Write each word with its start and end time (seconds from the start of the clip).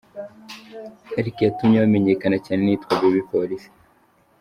Ariko 1.19 1.37
iyatumye 1.39 1.77
bamenyekana 1.83 2.37
cyane 2.45 2.61
ni 2.61 2.69
iyitwa 2.71 2.93
"Baby 3.01 3.21
Police". 3.31 3.67